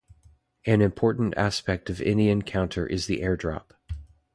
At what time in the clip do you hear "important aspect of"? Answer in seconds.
0.81-2.01